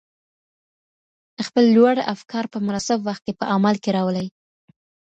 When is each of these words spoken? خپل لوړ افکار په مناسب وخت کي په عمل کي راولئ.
خپل 1.47 1.65
لوړ 1.75 1.95
افکار 2.13 2.45
په 2.53 2.57
مناسب 2.65 2.99
وخت 3.07 3.21
کي 3.25 3.33
په 3.39 3.45
عمل 3.53 3.75
کي 3.83 3.89
راولئ. 3.97 4.27